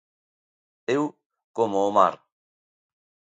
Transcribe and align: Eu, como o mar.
Eu, 0.95 1.03
como 1.55 1.77
o 1.87 1.91
mar. 1.97 2.15